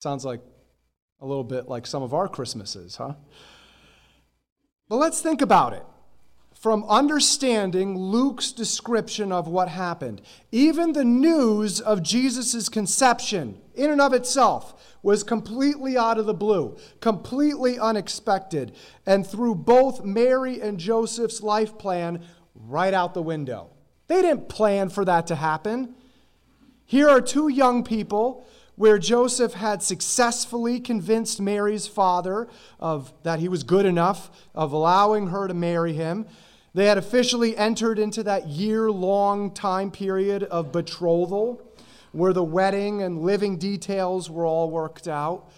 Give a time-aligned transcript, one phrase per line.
[0.00, 0.40] Sounds like
[1.20, 3.14] a little bit like some of our Christmases, huh?
[4.88, 5.84] But let's think about it
[6.54, 10.20] from understanding Luke's description of what happened.
[10.50, 16.34] Even the news of Jesus' conception, in and of itself, was completely out of the
[16.34, 18.74] blue, completely unexpected,
[19.06, 22.24] and threw both Mary and Joseph's life plan
[22.54, 23.70] right out the window.
[24.08, 25.94] They didn't plan for that to happen.
[26.84, 28.44] Here are two young people
[28.78, 32.46] where Joseph had successfully convinced Mary's father
[32.78, 36.24] of that he was good enough of allowing her to marry him.
[36.74, 41.60] They had officially entered into that year long time period of betrothal
[42.12, 45.50] where the wedding and living details were all worked out.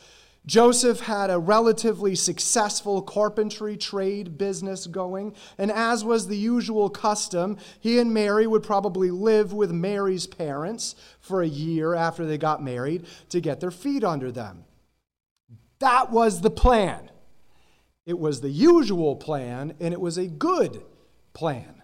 [0.47, 7.59] Joseph had a relatively successful carpentry trade business going, and as was the usual custom,
[7.79, 12.63] he and Mary would probably live with Mary's parents for a year after they got
[12.63, 14.65] married to get their feet under them.
[15.79, 17.11] That was the plan.
[18.07, 20.83] It was the usual plan, and it was a good
[21.35, 21.83] plan.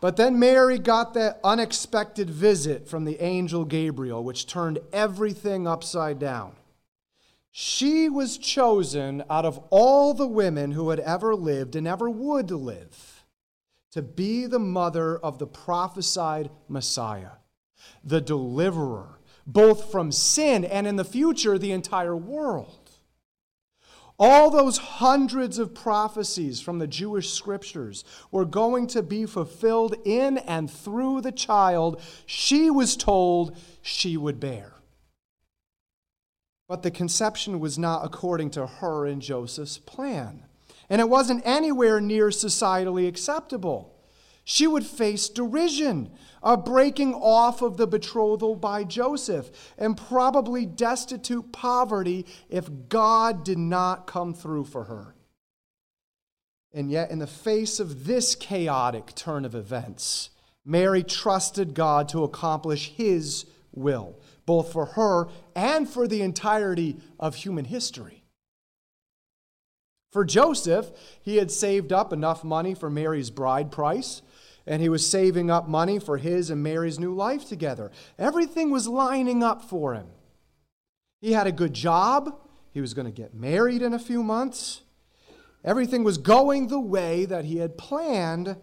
[0.00, 6.18] But then Mary got that unexpected visit from the angel Gabriel, which turned everything upside
[6.18, 6.52] down.
[7.50, 12.50] She was chosen out of all the women who had ever lived and ever would
[12.52, 13.24] live
[13.90, 17.38] to be the mother of the prophesied Messiah,
[18.04, 22.87] the deliverer, both from sin and in the future, the entire world.
[24.18, 30.38] All those hundreds of prophecies from the Jewish scriptures were going to be fulfilled in
[30.38, 34.72] and through the child she was told she would bear.
[36.68, 40.42] But the conception was not according to her and Joseph's plan.
[40.90, 43.97] And it wasn't anywhere near societally acceptable.
[44.50, 46.10] She would face derision,
[46.42, 53.58] a breaking off of the betrothal by Joseph, and probably destitute poverty if God did
[53.58, 55.14] not come through for her.
[56.72, 60.30] And yet, in the face of this chaotic turn of events,
[60.64, 67.34] Mary trusted God to accomplish his will, both for her and for the entirety of
[67.34, 68.24] human history.
[70.10, 74.22] For Joseph, he had saved up enough money for Mary's bride price
[74.68, 77.90] and he was saving up money for his and Mary's new life together.
[78.18, 80.06] Everything was lining up for him.
[81.20, 82.38] He had a good job,
[82.70, 84.82] he was going to get married in a few months.
[85.64, 88.56] Everything was going the way that he had planned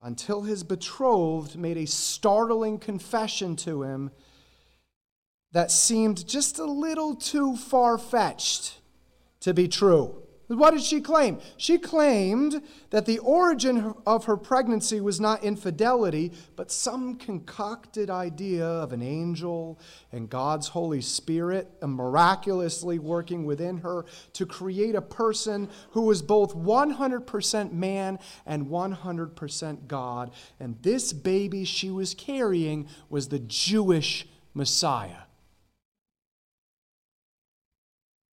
[0.00, 4.10] until his betrothed made a startling confession to him
[5.50, 8.80] that seemed just a little too far fetched
[9.40, 10.22] to be true.
[10.54, 11.38] What did she claim?
[11.56, 18.66] She claimed that the origin of her pregnancy was not infidelity, but some concocted idea
[18.66, 19.78] of an angel
[20.10, 24.04] and God's Holy Spirit miraculously working within her
[24.34, 30.32] to create a person who was both 100% man and 100% God.
[30.60, 35.22] And this baby she was carrying was the Jewish Messiah.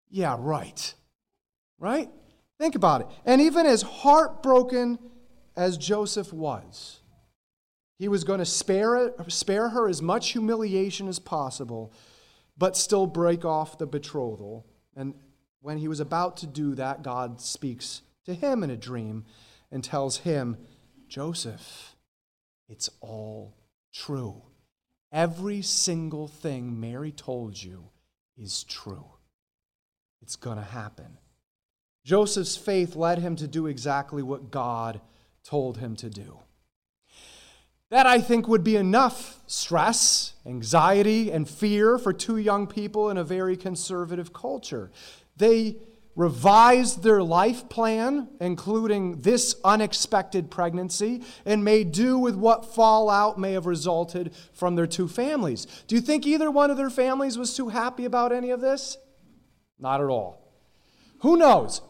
[0.09, 0.95] Yeah, right
[1.79, 2.09] right?
[2.59, 3.07] Think about it.
[3.25, 4.99] And even as heartbroken
[5.55, 6.99] as Joseph was,
[7.97, 11.93] he was going to spare, spare her as much humiliation as possible,
[12.57, 14.65] but still break off the betrothal.
[14.95, 15.13] And
[15.61, 19.25] when he was about to do that, God speaks to him in a dream
[19.71, 20.57] and tells him,
[21.07, 21.95] Joseph,
[22.67, 23.55] it's all
[23.93, 24.43] true.
[25.11, 27.89] Every single thing Mary told you
[28.37, 29.05] is true.
[30.21, 31.17] It's going to happen.
[32.09, 34.99] Joseph's faith led him to do exactly what God
[35.43, 36.39] told him to do.
[37.91, 43.17] That, I think, would be enough stress, anxiety, and fear for two young people in
[43.17, 44.89] a very conservative culture.
[45.37, 45.75] They
[46.15, 53.51] revised their life plan, including this unexpected pregnancy, and made do with what fallout may
[53.51, 55.67] have resulted from their two families.
[55.85, 58.97] Do you think either one of their families was too happy about any of this?
[59.77, 60.39] Not at all.
[61.19, 61.81] Who knows?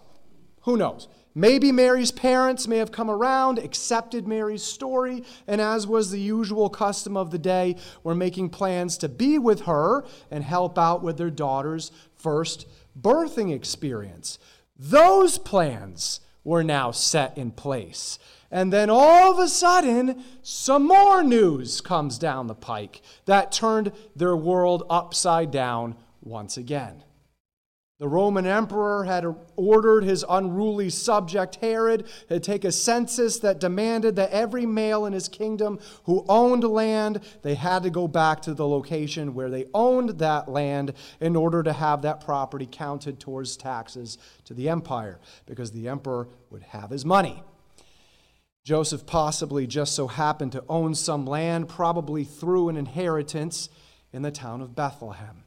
[0.70, 1.08] Who knows?
[1.34, 6.70] Maybe Mary's parents may have come around, accepted Mary's story, and as was the usual
[6.70, 11.18] custom of the day, were making plans to be with her and help out with
[11.18, 14.38] their daughter's first birthing experience.
[14.78, 18.20] Those plans were now set in place.
[18.52, 23.92] And then all of a sudden, some more news comes down the pike that turned
[24.16, 27.04] their world upside down once again.
[28.00, 29.26] The Roman emperor had
[29.58, 35.12] ordered his unruly subject Herod to take a census that demanded that every male in
[35.12, 39.66] his kingdom who owned land, they had to go back to the location where they
[39.74, 45.20] owned that land in order to have that property counted towards taxes to the empire,
[45.46, 47.44] because the emperor would have his money.
[48.64, 53.68] Joseph possibly just so happened to own some land, probably through an inheritance
[54.14, 55.44] in the town of Bethlehem.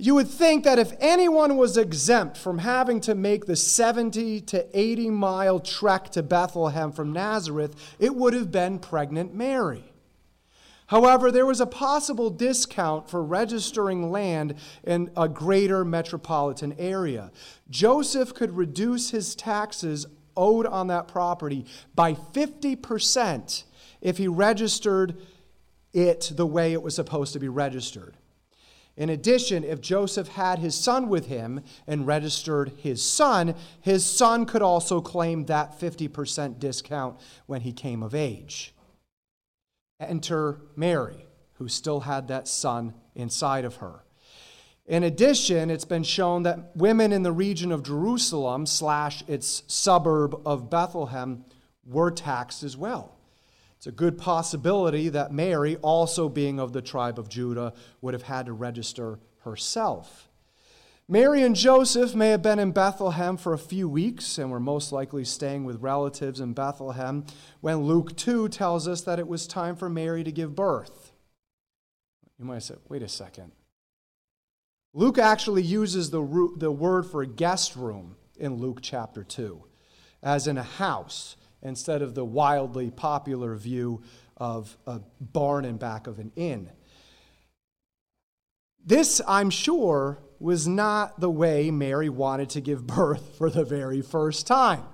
[0.00, 4.78] You would think that if anyone was exempt from having to make the 70 to
[4.78, 9.82] 80 mile trek to Bethlehem from Nazareth, it would have been pregnant Mary.
[10.86, 14.54] However, there was a possible discount for registering land
[14.84, 17.32] in a greater metropolitan area.
[17.68, 20.06] Joseph could reduce his taxes
[20.36, 21.66] owed on that property
[21.96, 23.64] by 50%
[24.00, 25.16] if he registered
[25.92, 28.14] it the way it was supposed to be registered.
[28.98, 34.44] In addition, if Joseph had his son with him and registered his son, his son
[34.44, 37.16] could also claim that 50% discount
[37.46, 38.74] when he came of age.
[40.00, 44.02] Enter Mary, who still had that son inside of her.
[44.84, 50.40] In addition, it's been shown that women in the region of Jerusalem slash its suburb
[50.44, 51.44] of Bethlehem
[51.86, 53.17] were taxed as well.
[53.78, 58.24] It's a good possibility that Mary, also being of the tribe of Judah, would have
[58.24, 60.28] had to register herself.
[61.06, 64.90] Mary and Joseph may have been in Bethlehem for a few weeks and were most
[64.90, 67.24] likely staying with relatives in Bethlehem
[67.60, 71.12] when Luke 2 tells us that it was time for Mary to give birth.
[72.36, 73.52] You might say, wait a second.
[74.92, 79.62] Luke actually uses the, the word for a guest room in Luke chapter 2,
[80.20, 84.02] as in a house instead of the wildly popular view
[84.36, 86.70] of a barn in back of an inn.
[88.84, 94.00] This, I'm sure, was not the way Mary wanted to give birth for the very
[94.00, 94.84] first time.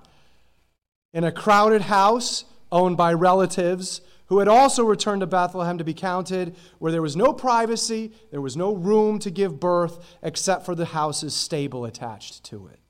[1.12, 5.94] In a crowded house owned by relatives who had also returned to Bethlehem to be
[5.94, 10.74] counted, where there was no privacy, there was no room to give birth except for
[10.74, 12.80] the house's stable attached to it.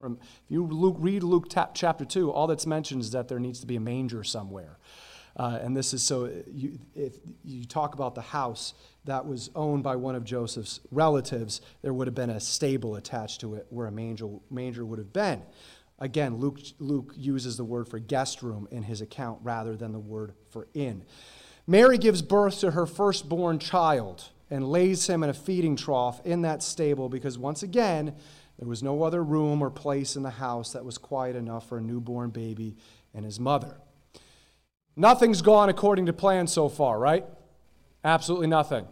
[0.00, 0.12] If
[0.48, 3.74] you Luke, read Luke chapter 2, all that's mentioned is that there needs to be
[3.74, 4.78] a manger somewhere.
[5.36, 8.74] Uh, and this is so, you, if you talk about the house
[9.06, 13.40] that was owned by one of Joseph's relatives, there would have been a stable attached
[13.40, 15.42] to it where a manger, manger would have been.
[15.98, 19.98] Again, Luke, Luke uses the word for guest room in his account rather than the
[19.98, 21.04] word for inn.
[21.66, 26.42] Mary gives birth to her firstborn child and lays him in a feeding trough in
[26.42, 28.14] that stable because, once again,
[28.58, 31.78] there was no other room or place in the house that was quiet enough for
[31.78, 32.76] a newborn baby
[33.14, 33.76] and his mother.
[34.96, 37.24] Nothing's gone according to plan so far, right?
[38.02, 38.86] Absolutely nothing.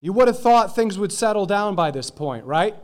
[0.00, 2.76] You would have thought things would settle down by this point, right?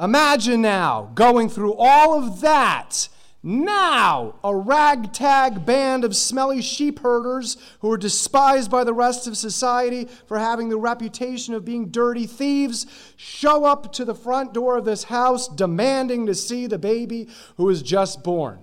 [0.00, 3.08] Imagine now going through all of that
[3.48, 9.36] now, a ragtag band of smelly sheep herders who are despised by the rest of
[9.36, 14.76] society for having the reputation of being dirty thieves show up to the front door
[14.76, 18.58] of this house demanding to see the baby who is just born.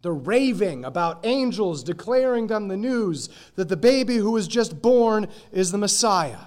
[0.00, 5.28] They're raving about angels declaring them the news that the baby who is just born
[5.52, 6.46] is the Messiah.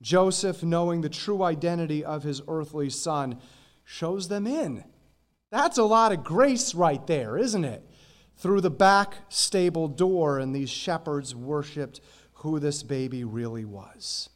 [0.00, 3.38] Joseph, knowing the true identity of his earthly son,
[3.84, 4.84] shows them in.
[5.50, 7.84] That's a lot of grace right there, isn't it?
[8.36, 12.00] Through the back stable door, and these shepherds worshiped
[12.34, 14.30] who this baby really was.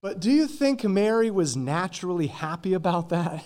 [0.00, 3.44] But do you think Mary was naturally happy about that?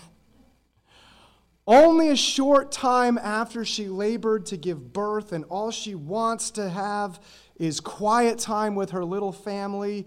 [1.67, 6.69] Only a short time after she labored to give birth, and all she wants to
[6.69, 7.19] have
[7.57, 10.07] is quiet time with her little family.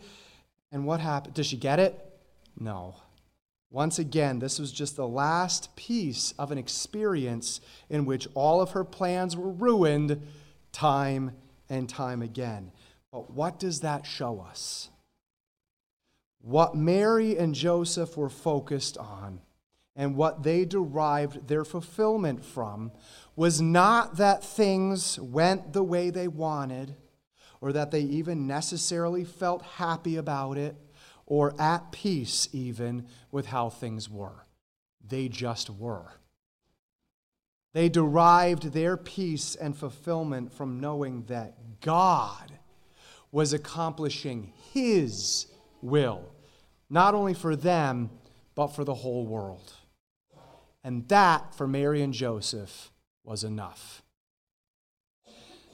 [0.72, 1.34] And what happened?
[1.34, 2.00] Does she get it?
[2.58, 2.96] No.
[3.72, 8.72] Once again, this was just the last piece of an experience in which all of
[8.72, 10.22] her plans were ruined
[10.72, 11.32] time
[11.70, 12.72] and time again.
[13.12, 14.90] But what does that show us?
[16.42, 19.42] What Mary and Joseph were focused on
[19.96, 22.92] and what they derived their fulfillment from
[23.36, 26.96] was not that things went the way they wanted
[27.62, 30.76] or that they even necessarily felt happy about it
[31.30, 34.46] or at peace even with how things were.
[35.08, 36.20] They just were.
[37.74, 42.52] They derived their peace and fulfillment from knowing that God
[43.32, 45.46] was accomplishing His
[45.82, 46.34] will,
[46.90, 48.10] not only for them,
[48.56, 49.74] but for the whole world.
[50.84, 52.92] And that, for Mary and Joseph,
[53.24, 54.02] was enough.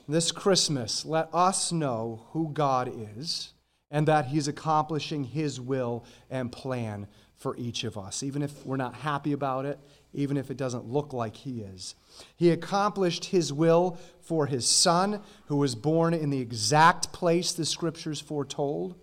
[0.07, 3.54] This Christmas, let us know who God is
[3.91, 8.77] and that He's accomplishing His will and plan for each of us, even if we're
[8.77, 9.79] not happy about it,
[10.13, 11.95] even if it doesn't look like He is.
[12.35, 17.65] He accomplished His will for His Son, who was born in the exact place the
[17.65, 18.95] Scriptures foretold,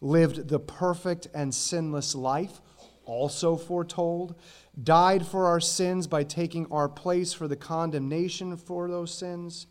[0.00, 2.60] lived the perfect and sinless life,
[3.04, 4.34] also foretold,
[4.82, 9.66] died for our sins by taking our place for the condemnation for those sins,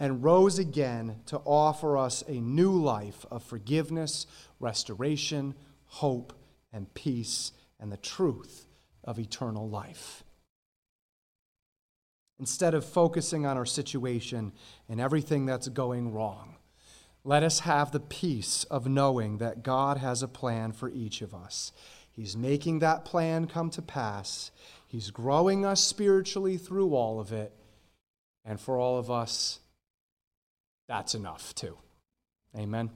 [0.00, 4.26] and rose again to offer us a new life of forgiveness,
[4.58, 5.54] restoration,
[5.84, 6.32] hope,
[6.72, 8.66] and peace, and the truth
[9.04, 10.24] of eternal life.
[12.38, 14.52] Instead of focusing on our situation
[14.88, 16.56] and everything that's going wrong,
[17.22, 21.34] let us have the peace of knowing that God has a plan for each of
[21.34, 21.72] us.
[22.10, 24.50] He's making that plan come to pass.
[24.86, 27.52] He's growing us spiritually through all of it.
[28.42, 29.60] And for all of us,
[30.90, 31.78] that's enough too.
[32.58, 32.90] Amen.